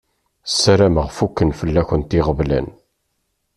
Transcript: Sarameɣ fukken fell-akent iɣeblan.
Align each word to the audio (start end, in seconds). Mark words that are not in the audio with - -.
Sarameɣ 0.59 1.07
fukken 1.17 1.49
fell-akent 1.59 2.17
iɣeblan. 2.19 2.67